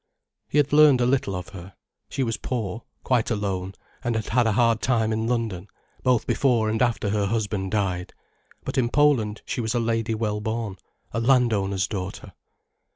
He 0.49 0.57
had 0.57 0.73
learned 0.73 0.99
a 0.99 1.05
little 1.05 1.35
of 1.35 1.49
her. 1.49 1.75
She 2.09 2.23
was 2.23 2.35
poor, 2.35 2.81
quite 3.03 3.29
alone, 3.29 3.75
and 4.03 4.15
had 4.15 4.29
had 4.29 4.47
a 4.47 4.53
hard 4.53 4.81
time 4.81 5.13
in 5.13 5.27
London, 5.27 5.67
both 6.01 6.25
before 6.25 6.69
and 6.71 6.81
after 6.81 7.11
her 7.11 7.27
husband 7.27 7.69
died. 7.69 8.11
But 8.63 8.79
in 8.79 8.89
Poland 8.89 9.43
she 9.45 9.61
was 9.61 9.75
a 9.75 9.79
lady 9.79 10.15
well 10.15 10.41
born, 10.41 10.77
a 11.11 11.19
landowner's 11.19 11.87
daughter. 11.87 12.33